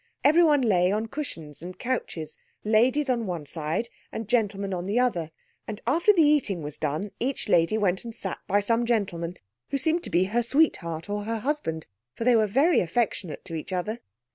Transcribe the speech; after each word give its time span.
Everyone 0.23 0.63
lay 0.63 0.91
on 0.91 1.09
cushions 1.09 1.61
and 1.61 1.77
couches, 1.77 2.39
ladies 2.63 3.07
on 3.07 3.27
one 3.27 3.45
side 3.45 3.87
and 4.11 4.27
gentlemen 4.27 4.73
on 4.73 4.87
the 4.87 4.99
other; 4.99 5.29
and 5.67 5.79
after 5.85 6.11
the 6.11 6.23
eating 6.23 6.63
was 6.63 6.79
done 6.79 7.11
each 7.19 7.47
lady 7.47 7.77
went 7.77 8.03
and 8.03 8.15
sat 8.15 8.39
by 8.47 8.61
some 8.61 8.87
gentleman, 8.87 9.37
who 9.69 9.77
seemed 9.77 10.01
to 10.01 10.09
be 10.09 10.23
her 10.23 10.41
sweetheart 10.41 11.07
or 11.07 11.25
her 11.25 11.37
husband, 11.37 11.85
for 12.15 12.23
they 12.23 12.35
were 12.35 12.47
very 12.47 12.79
affectionate 12.79 13.45
to 13.45 13.53
each 13.53 13.71
other. 13.71 13.99